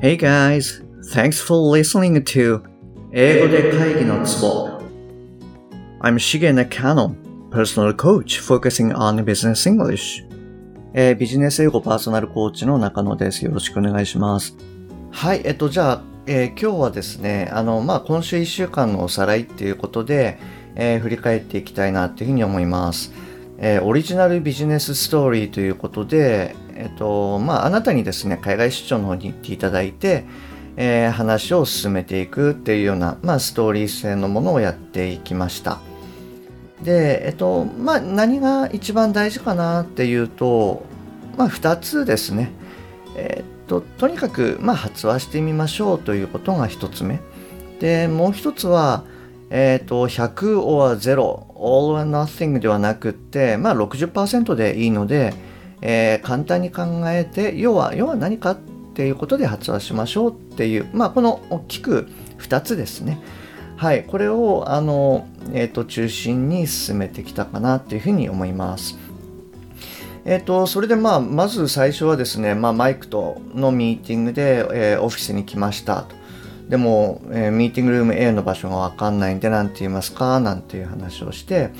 [0.00, 0.82] Hey guys,
[1.12, 2.62] thanks for listening to
[3.12, 4.68] 英語で会議のツボ
[6.00, 7.14] I'm Shige Nakano,
[7.50, 10.24] personal coach focusing on business English.
[10.94, 13.44] えービジネス英語パーソナルコーチの中野です。
[13.44, 14.56] よろしくお願いします。
[15.10, 20.38] はい、えっと、じゃあ、えー今日はですね、あの、まあ、今週1週間のおさらいっていうことで、
[20.76, 23.12] えー振り返っていきたいなっていうふうに思います。
[23.58, 30.24] えーオリジナルビジネスストーリーということで、えっと、まあ、あなたにですね、海外出張の方に行っていただいて、
[30.76, 35.78] えー話を進めていくっていうような、まあ、ストーリー性のものをやっていきました。
[36.82, 40.86] で、えっと、まあ、何が一番大事かなっていうと、
[41.36, 42.50] まあ、2つですね。
[43.14, 47.20] えっと、とにかく、まあ、発話してみましょうということが1つ目。
[47.78, 49.04] で、もう1つは、
[49.50, 51.12] えっと、100 or 0、
[51.56, 55.34] all or nothing ではなくって、まあ、60%でいいので、
[55.82, 58.58] えー簡単に考えて、要は、要は何かっ
[58.94, 63.20] ていうことで発話しましょうっていう、まあ、この大きく2つですね。
[63.76, 68.98] はい、これをあの、えー、と中心に進めてきたかなっていうふうに思います。
[70.26, 76.14] えっ、と、それでまあ、まず最初はですね、まあ、マイクとのミーティングで、えーオフィスに来ましたと。
[76.68, 81.70] でも、えーミーティングルーム A の場所がわかんないんで、なんて言いますかなんていう話をして、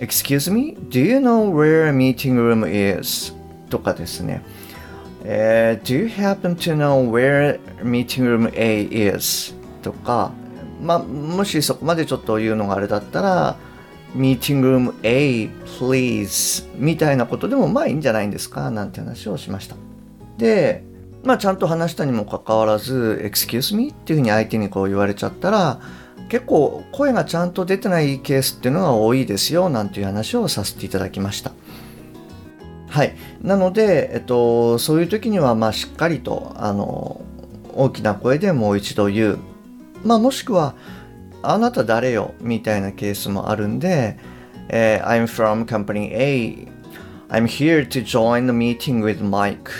[0.00, 3.34] Excuse me, do you know where a meeting room is?
[3.68, 4.42] とかですね。
[5.24, 9.54] えー Do you happen to know where meeting room A is?
[9.82, 10.32] とか、
[10.82, 13.56] まあ、もしそこまでちょっと言うのがあれだったら、
[14.16, 18.70] meeting room A, please みたいなことでもまあいいんじゃないんですか？
[18.70, 19.76] なんて話をしました。
[20.38, 20.82] で、
[21.24, 23.90] まあちゃんと話したにもかかわらず、excuse me?
[23.90, 25.80] っていうふうに相手にこう言われちゃったら、
[26.28, 31.52] 結構声がちゃんと出てないケースっていうのが多いですよなんていう話をさせていただきました。
[32.88, 33.14] はい。
[33.40, 37.20] なので、えっと、そういう時には、まあ、しっかりと、あの、
[37.72, 39.38] 大きな声でもう一度言う。
[40.04, 40.74] まあ、もしくは、
[41.42, 42.34] あなた誰よ？
[42.40, 44.18] みたいなケースもあるんで、
[44.68, 46.68] えー I'm from company A.
[47.28, 49.70] I'm here to join the meeting with Mike.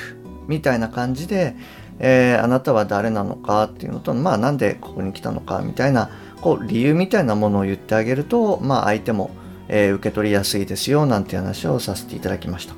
[0.46, 1.54] みたいな感じで、
[1.98, 9.30] えーあなたは誰なのかっていうのと、まあ、なんでここに来たのかみたいな、こう、理由みたいなものを言ってあげると、まあ、相手も、
[9.68, 12.74] えー受け取りやすいですよ、なんて話をさせていただきました。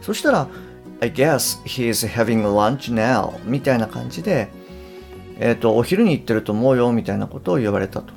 [0.00, 0.48] そしたら、
[1.00, 4.48] I guess he is having lunch now みたいな感じで、
[5.40, 8.12] えっ、と、お昼に行ってると思うよみたいなことを言われたと。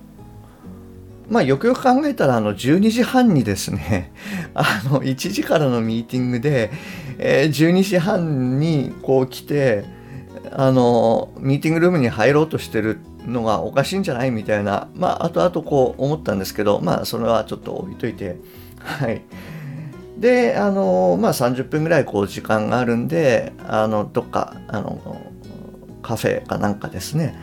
[1.29, 4.11] まあ、よくよく考えたら、あの、12時半にですね、
[4.53, 6.71] あの、1時からのミーティングで、
[7.17, 9.85] えー12時半にこう来て、
[10.51, 14.31] あの、ミーティングルームに入ろうとしてるのがおかしいんじゃない？
[14.31, 18.37] みたいな、まあ、後々こう思ったんですけど、まあ、それはちょっと置いといて、
[18.79, 19.21] はい。
[20.17, 25.21] で、あの、まあ、30分ぐらいこう時間があるんで、あの、どっか、あの、
[26.01, 27.35] カフェかなんかですね、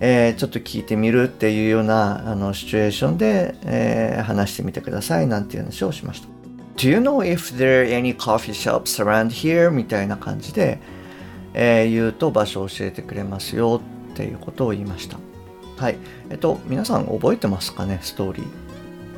[0.00, 6.28] えーちょっと聞いてみるっていうようなあのシチュエーションで、えー話してみてくださいなんていう話をしました。
[6.76, 9.70] Do you know if there are any coffee shops around here?
[9.72, 10.78] みたいな感じで、
[11.54, 13.80] えー言うと場所を教えてくれますよ
[14.12, 15.18] っていうことを言いました。
[15.78, 15.98] はい。
[16.28, 18.46] えっと、皆さん覚えてますかね、ストーリー。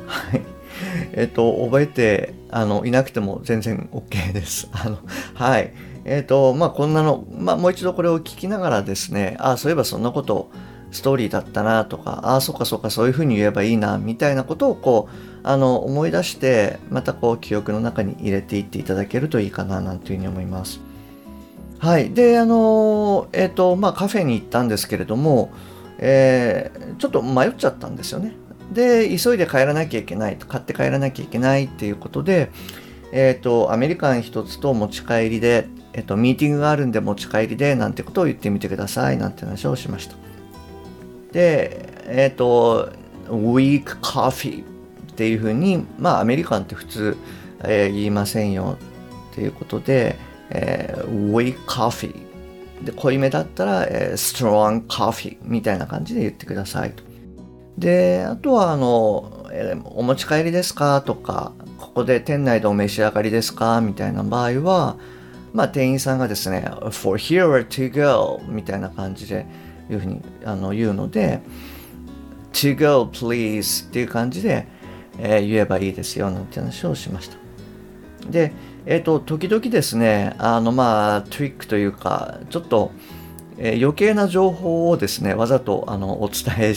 [0.05, 0.41] はい。
[1.13, 4.69] えっと、覚えて、あの、いなくても全然 OK です。
[4.73, 4.99] あの、
[5.33, 5.73] はい。
[6.05, 10.49] えっと、まあ、こんなの、まあ、もう一度これを聞きながらですね、ああそういえばそんなこと、
[10.91, 20.79] ストーリーだったなとか、ああ、そうかそうか、そういうふうに言えばいいな、みたいなことをこう、あの、思い出して、またこう、記憶の中に入れていっていただけるといいかな、なんていうふうに思います。
[21.79, 22.11] はい。
[22.11, 25.49] で、あの、えっ、と、まあ、カフェに行ったんですけれども、
[26.01, 28.33] えーちょっと迷っちゃったんですよね。
[28.71, 32.51] で、急いで帰らなきゃいけない、買って帰らなきゃいけないっていうことで、
[33.11, 40.15] えっ、と、アメリカン一つと持ち帰りで、えっ、と、ミーティングがあるんで持ち帰りで、なんてことを言ってみてください、なんて話をしました。
[41.33, 42.89] で、えっ、と、
[43.27, 44.65] weak coffee っ
[45.15, 47.17] ていうふうに、まあ、アメリカンって普通、
[47.63, 48.77] えー言いませんよ
[49.31, 50.15] っていうことで、
[50.49, 52.30] えー weak coffee
[52.83, 57.03] で濃いめだったら、えー strong coffee みたいな感じで言ってくださいと。
[57.77, 64.97] で、あとは、あの、えーお持ち帰りですかとか、ここで店内でお召し上がりですかみたいな場合は、
[65.53, 69.45] まあ、店員さんがですね、for here or to go みたいな感じで
[69.89, 71.41] いうふうにあの言うので、
[72.53, 74.67] to go please っていう感じで、
[75.19, 77.40] えー言えばいいですよなんて話をしました。
[78.29, 78.51] で、
[78.85, 82.91] えっ、と、時々ですね、あの、まあ、トリックというか、ちょっと、
[83.57, 86.73] えー余計な情報をですね、わざとあのお伝え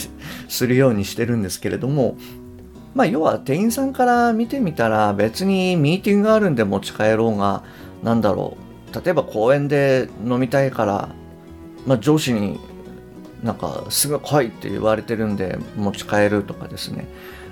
[0.48, 2.16] するようにしてるんですけれども、
[2.94, 7.64] まあ、要は店員さんから見てみたら別にミーティングがあるんで持ち帰ろうが
[8.02, 8.56] なんだろ
[8.92, 11.08] う例えば公園で飲みたいから
[11.86, 12.58] まあ、上司に
[13.42, 17.06] なんかすぐ来いって言われてるんで持ち帰るとかですね、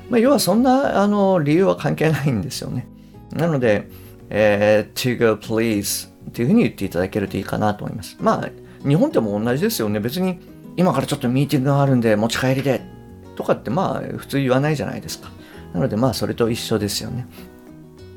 [0.08, 2.86] まあ、要はそんなあの理由は関係ないんですよね。
[3.34, 3.88] なので、
[4.30, 8.16] えー、to go please っていうふうに言っていただけるといいかなと思います。
[8.20, 8.50] まあ
[8.86, 10.00] 日本でも同じですよね。
[10.00, 10.40] 別に
[10.76, 12.80] 今からちょっとミーティングがあるんで持ち帰りで
[13.36, 15.30] とかってまあ普通言わないじゃないですか。
[15.74, 17.26] なのでまあそれと一緒ですよね。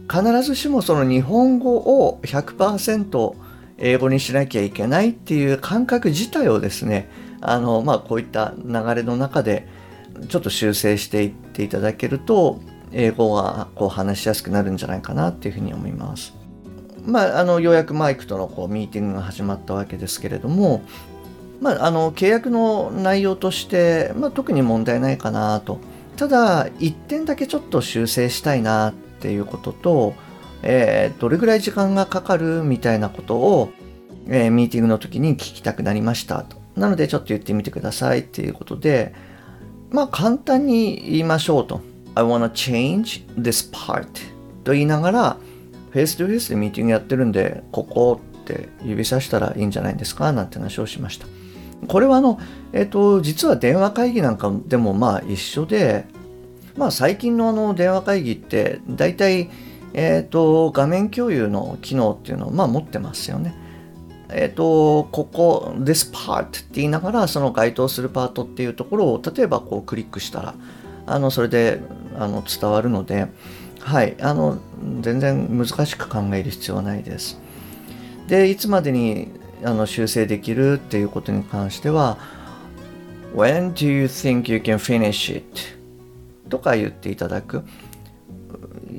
[0.09, 3.35] 必ずしもその日本語を100%
[3.77, 7.09] 英語にしなきゃいけないっていう感覚自体をですね
[7.41, 9.67] あのまあこういった流れの中で
[10.29, 16.33] ちょっと修正していっていただけると英語がこう話しやすくなるんじゃないかなっていうふうに思います。
[17.05, 20.81] まあ、あのようやくマイクとのこうミーティングが始まったわけですけれども、
[21.61, 25.79] まあ、あの契約の内容として、まあ、特に問題ないかなと。
[26.17, 30.13] ただ1点だけちょっと修正したいなっていうことと、
[30.63, 33.71] えー、どれぐらい時間がかかるみたいなことを、
[34.27, 36.57] えー、ミーティングの時に聞きたくなりましたと。
[36.75, 39.13] なのでちょっと言ってみてくださいっていうことで
[39.91, 41.81] まあ簡単に言いましょうと。
[42.15, 44.07] I wanna change this part
[44.63, 45.37] と言いながら
[45.91, 51.27] フェイス2フェイスでミーティングやってるんでここって指さしたらいいんじゃないですかなんて話をしました
[51.87, 52.39] これはあの、
[52.73, 56.05] えっ、ー、と、実は電話会議なんかでもまあ一緒で、
[56.77, 59.49] まあ最近のあの電話会議って大体、
[59.93, 63.55] えっ、ー、と、画面共有の機能っていうのをまあ持ってますよね。
[64.29, 70.55] えっ、ー、と、ここ、this part って言いながら、その該当するパートっていうところを、例えばこうクリックしたら、
[71.05, 71.81] あの、それで
[72.19, 73.27] あの伝わるので、
[73.79, 74.57] はい、あの、
[75.01, 77.39] 全然難しく考える必要はないです。
[78.27, 79.29] で、いつまでに
[79.63, 82.17] あの修正できるっていうことに関しては
[83.33, 85.45] When do you think you can finish it?
[86.49, 87.63] とか言っていただく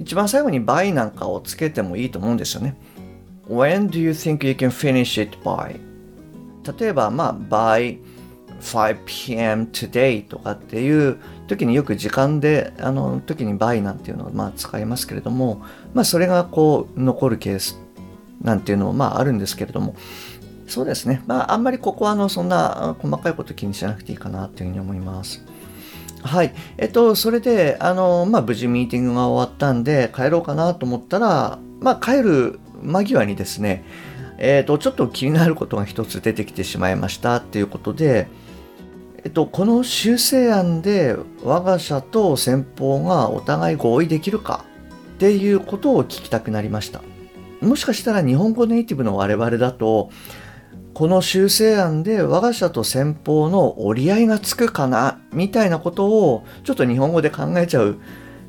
[0.00, 2.76] 一番最後に by なんかをつけてもいいと思うんですよね
[3.48, 5.78] When do you think you can finish it by?
[6.78, 7.98] 例えばまあ by
[8.60, 15.62] 5pm today とかっていう時によく時間であの時に by なんていうのをまあ使いますけれども
[15.94, 17.78] まあそれがこう残るケース
[18.40, 19.94] なんていうのもまああるんですけれども
[20.68, 21.22] そうですね。
[21.26, 25.44] まあ、あんまりここはあのそんな細かいこと気にしなくていいかなというふうに思います。
[26.22, 26.54] はい。
[26.76, 33.84] えっと、それで、あの、まあ、無事ミーティングが終わったんで、帰ろうかなと思ったら、まあ、帰る間際にですね、
[34.38, 38.26] えっと、ちょっと気になることが一つ出てきてしまいましたっていうことで、
[39.26, 44.64] えっと、この修正案で我が社と先方がお互い合意できるか
[45.14, 47.02] っていうことを聞きたくなりました。
[47.60, 50.10] もしかしたら日本語ネイティブの我々だと、
[50.94, 57.98] この修正案で我が社と先方の折り合いがつくかなみたいなことをちょっと日本語で考えちゃう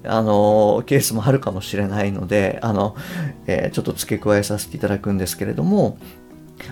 [0.03, 2.95] あのケースもあるかもしれないのであの、
[3.47, 5.97] えー、ちょっと付け加えさせていただくんですけれども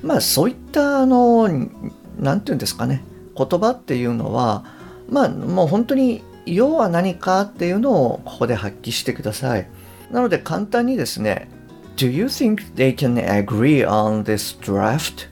[0.04, 3.04] まあそういったあの何て言うんですかね
[3.38, 4.66] 言葉っていうのは
[5.10, 9.70] まあもう本当に要は何かっていうのをここで発揮してください
[10.12, 11.50] なので簡単にですね
[11.98, 15.30] Do you think they can agree on this draft?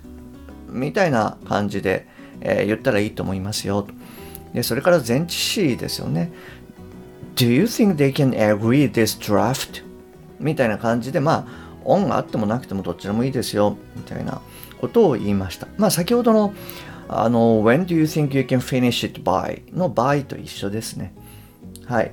[0.70, 2.08] みたいな感じで、
[2.42, 3.86] えー、言ったらいいと思いますよ。
[4.54, 6.32] でそれから前置詞ですよね。
[7.36, 9.84] Do you think they can agree this draft?
[10.40, 11.46] みたいな感じで、まあ、
[11.84, 14.42] オンがあってもなくてもどっちらもいいですよ、みたいな
[14.80, 15.68] ことを言いました。
[15.78, 16.54] まあ、先ほどの、
[17.08, 19.62] あの、When do you think you can finish it by?
[19.76, 21.14] の by と一緒ですね。
[21.86, 22.12] はい。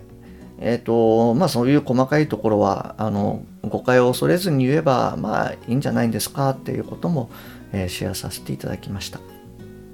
[0.59, 6.51] えっ、ー、と、まあ、そういう細かいところは、あの、誤解を恐れずに言えば、まあ、いいんじゃないんですか？
[6.51, 7.31] っていうことも、
[7.73, 9.21] えー、シェアさせていただきました。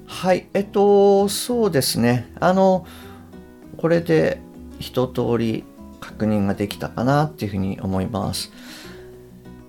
[0.07, 2.33] はい、えっと、そうですね。
[2.41, 2.87] あの、
[3.76, 4.41] これで
[4.79, 5.65] 一通り
[6.00, 8.53] 確認ができたかなっていうふうに思います。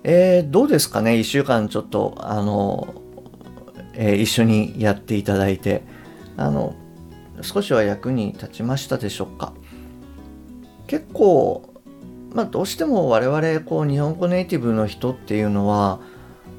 [0.04, 3.02] えー、どうですかね ?1 週間ちょっと、あの、
[4.00, 5.82] えー、一緒にやっていただいて、
[6.36, 6.74] あの、
[7.42, 9.52] 少しは役に立ちましたでしょうか？
[10.86, 11.74] 結構、
[12.32, 16.00] まあ、どうしても我々こう日本語ネイティブの人っていうのは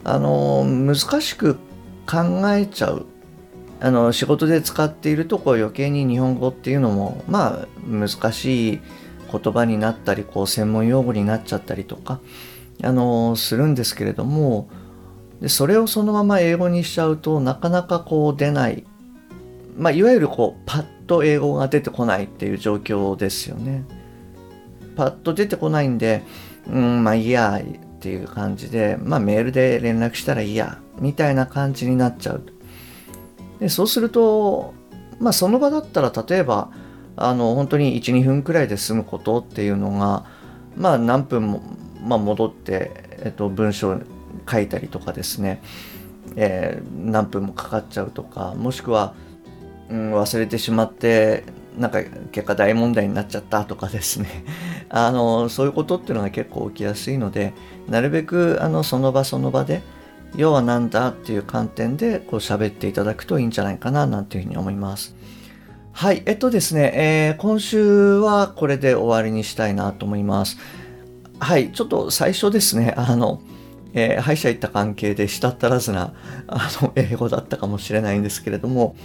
[0.03, 1.55] あの難しく
[2.05, 3.05] 考えちゃう。
[3.81, 8.79] あの仕事で使っているとこう余計に日本語っていうのもまあ難しい
[9.31, 12.19] 言葉になったりこう専門用語になっちゃったりとか
[12.83, 14.69] あのするんですけれども
[15.41, 18.85] でそれをそのまま英語にしちゃうとなかなかこう出ない、
[19.77, 23.83] まあ、いわゆるこうパッと英語が出てこないっていう状況ですよね。
[24.95, 26.23] パッと出てこないんで、
[26.69, 32.43] うん、まあいいやっていう感じで、まあ、メールで連絡したらいいやみたいな感じになっちゃう
[33.59, 34.73] でそうすると、
[35.19, 36.71] まあ、その場だったら例えば
[37.15, 40.25] あの本当に12分くらいで済むことっていうのが、
[40.77, 41.61] まあ、何分も、
[42.01, 42.91] まあ、戻って、
[43.23, 43.99] えっと、文章
[44.49, 45.61] 書いたりとかですね
[46.35, 49.13] えー、何分もかかっちゃうとかもしくは、
[49.89, 51.43] うん、忘れてしまって
[51.77, 54.45] なんか結果大問題になっちゃったとかですね
[54.89, 57.53] あのそういうことっていうのが結構起きやすいので
[57.87, 59.81] なるべくあのその場その場で
[60.35, 65.15] 要は何だっていう観点でこう喋っていただくといいんじゃないかななんていうふうに思います。
[65.91, 70.57] はい、えっとですね、えー、今週はこれで終わりにしたいなと思います。
[71.39, 73.41] はい、ちょっと最初ですね、あの、
[73.93, 76.13] えー、歯医者行った関係でしたったらずな
[76.47, 78.95] あの英語だったかもしれないんですけれども、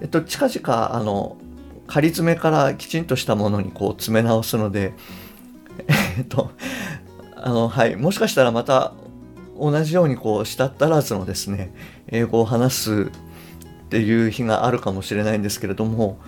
[0.00, 1.36] えっと、近々あの
[1.86, 4.94] 仮詰めからきちんとしたものにこう詰め直すので、
[6.18, 6.50] えっと、
[7.36, 8.92] あの、はい、もしかしたらまた
[9.58, 11.72] 同じようにこう、したったらずのですね、
[12.08, 16.18] 英語を話すっていう日があるかもしれないんですけれども、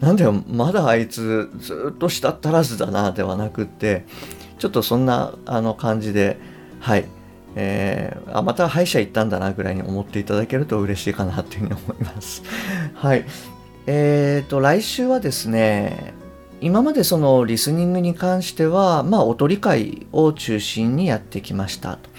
[0.00, 4.04] なんだよ、まだあいつずっとしたったらずだなではなくって、
[4.58, 6.38] ちょっとそんなあの感じで、
[6.82, 7.06] はい、
[7.54, 12.42] えー、あ、また歯医者行ったんだなぐらいに思っていただけると嬉しいかなっていうふうに思います。
[12.94, 13.24] はい。
[13.86, 16.12] え、ー、と、来週はですね、
[16.60, 22.10] 今までそのリスニングに関しては、まあ、音理解を中心にやってきましたと。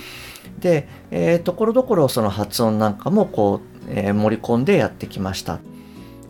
[0.61, 5.59] で、えー、ところどころその発音なんかもこう、えー、盛り込んでやってきました。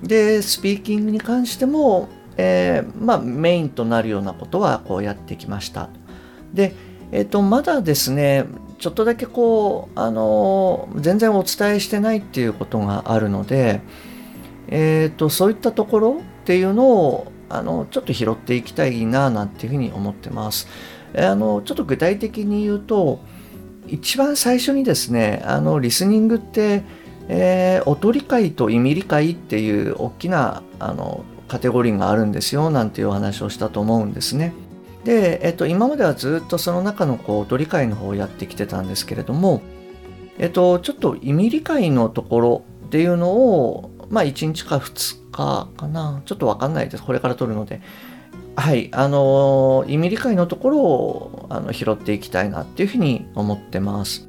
[0.02, 5.90] で、スピーキングに関しても、えー、まあ、メインとなるようなことはこうやってきました。
[6.52, 6.74] で、
[7.14, 8.46] えっ、と、まだですね、
[8.80, 13.82] ちょっとだけこう、あの全然お伝えしてないっていうことがあるので、
[14.68, 20.68] えっ、と、そういったところっていうのを、あの、ちょっと拾っていきたいな、なんていうふうに思ってます。
[21.16, 23.20] あの、ちょっと具体的に言うと、
[23.88, 26.84] 一番最初にですねあのリスニングって、
[27.28, 34.54] えー、音理解と意味理解っていう大きなあのカテゴリーがあるんですよなんていうお話をしたと思うんですね。
[35.04, 39.62] で、えっと、今まではずっとその中のこう音理解の方をやってきてたんですけれども、
[40.38, 47.04] えっと、ちょっと意味理解のところっていうのを、まあ、1日か2日かな、ちょっとわかんないです。
[47.04, 47.82] これから取るので、
[48.56, 54.28] はい、あの意味理解のところをあの拾っていきたいなっていうふうに思ってます。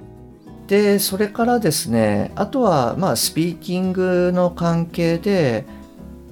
[0.66, 5.66] で、それからですね、あとは、まあ、スピーキングの関係で、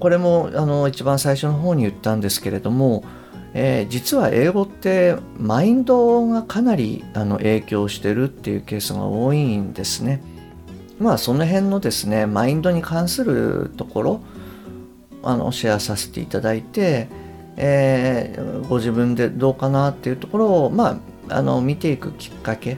[0.00, 3.04] これもあの一番最初の方に言ったんですけれども、
[3.54, 10.22] えー、実は英語ってマインドがかなりあの影響してるっていうケースが多いんですね。
[10.98, 14.20] まあその辺のですねマインドに関するところ
[15.22, 17.08] あのシェアさせていただいて、
[17.56, 22.76] えー、ご自分でどうかなっていうところを、まあ、あの見ていくきっかけっ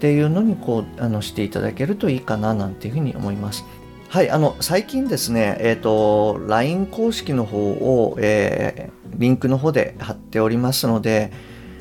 [0.00, 3.64] ていうのにこうあのしていただけるといいかななんていうふうに思います。
[4.14, 11.32] はい、あの最近ですね、え、ー、と LINE 公式の方を、えー、リンクの方で貼っておりますので、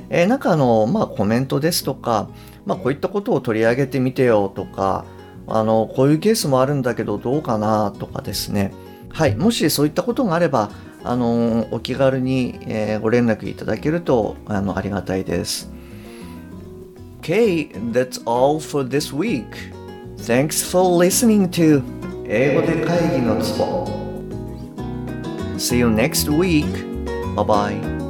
[0.10, 2.32] えー、なんかあの、まあ、コメントですとか、
[2.66, 5.06] まあ、こういったことを取り上げてみてよとか、
[5.46, 8.74] あのこういうケースもあるんだけどどうかなとかですね、
[9.10, 10.72] はい、もしそういったことがあれば、
[11.04, 15.72] あのお気軽に、えー、ご連絡いただけるとあのありがたいです。
[17.22, 19.46] Okay, that's all for this week.
[20.18, 23.87] Thanks for listening to 英語で会議のツボ
[25.59, 26.67] See you next week.
[27.35, 28.02] Bye bye.